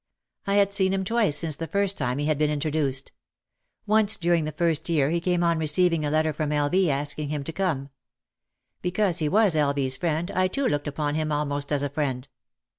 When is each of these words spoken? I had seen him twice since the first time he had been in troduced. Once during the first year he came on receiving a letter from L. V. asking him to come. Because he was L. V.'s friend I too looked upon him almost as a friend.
I 0.47 0.55
had 0.55 0.73
seen 0.73 0.93
him 0.93 1.03
twice 1.05 1.37
since 1.37 1.57
the 1.57 1.67
first 1.67 1.95
time 1.95 2.17
he 2.17 2.25
had 2.25 2.39
been 2.39 2.49
in 2.49 2.59
troduced. 2.59 3.11
Once 3.85 4.17
during 4.17 4.45
the 4.45 4.51
first 4.51 4.89
year 4.89 5.11
he 5.11 5.21
came 5.21 5.43
on 5.43 5.59
receiving 5.59 6.03
a 6.03 6.09
letter 6.09 6.33
from 6.33 6.51
L. 6.51 6.69
V. 6.69 6.89
asking 6.89 7.29
him 7.29 7.43
to 7.43 7.53
come. 7.53 7.91
Because 8.81 9.19
he 9.19 9.29
was 9.29 9.55
L. 9.55 9.73
V.'s 9.75 9.97
friend 9.97 10.31
I 10.31 10.47
too 10.47 10.65
looked 10.67 10.87
upon 10.87 11.13
him 11.13 11.31
almost 11.31 11.71
as 11.71 11.83
a 11.83 11.89
friend. 11.89 12.27